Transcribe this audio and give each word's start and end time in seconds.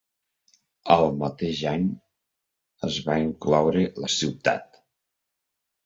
El 0.95 1.13
mateix 1.23 1.61
any 1.73 1.85
es 2.91 2.99
va 3.11 3.21
incloure 3.29 3.87
la 4.03 4.15
ciutat. 4.19 4.85